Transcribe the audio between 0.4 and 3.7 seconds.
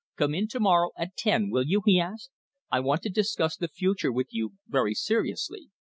to morrow at ten, will you?" he asked. "I want to discuss the